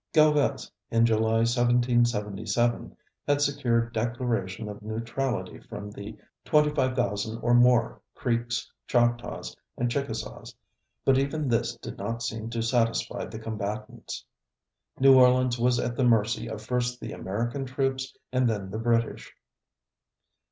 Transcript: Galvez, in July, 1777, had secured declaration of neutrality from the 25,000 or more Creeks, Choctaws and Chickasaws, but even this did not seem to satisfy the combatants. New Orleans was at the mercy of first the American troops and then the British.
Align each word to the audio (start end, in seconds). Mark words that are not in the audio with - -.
Galvez, 0.13 0.71
in 0.89 1.05
July, 1.05 1.41
1777, 1.45 2.97
had 3.27 3.39
secured 3.39 3.93
declaration 3.93 4.67
of 4.67 4.81
neutrality 4.81 5.59
from 5.59 5.91
the 5.91 6.17
25,000 6.43 7.37
or 7.43 7.53
more 7.53 8.01
Creeks, 8.15 8.67
Choctaws 8.87 9.55
and 9.77 9.91
Chickasaws, 9.91 10.55
but 11.05 11.19
even 11.19 11.47
this 11.47 11.75
did 11.75 11.99
not 11.99 12.23
seem 12.23 12.49
to 12.49 12.63
satisfy 12.63 13.25
the 13.25 13.37
combatants. 13.37 14.25
New 14.99 15.15
Orleans 15.19 15.59
was 15.59 15.79
at 15.79 15.95
the 15.95 16.03
mercy 16.03 16.47
of 16.49 16.63
first 16.63 16.99
the 16.99 17.11
American 17.13 17.65
troops 17.65 18.11
and 18.31 18.49
then 18.49 18.71
the 18.71 18.79
British. 18.79 19.31